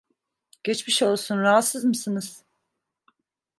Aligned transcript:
Geçmiş 0.63 1.03
olsun, 1.03 1.37
rahatsız 1.37 1.83
mısınız? 1.85 2.43